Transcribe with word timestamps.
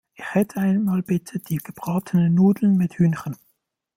Ich 0.15 0.33
hätte 0.33 0.59
einmal 0.59 1.03
bitte 1.03 1.37
die 1.39 1.57
gebratenen 1.57 2.33
Nudeln 2.33 2.75
mit 2.75 2.97
Hühnchen. 2.97 3.37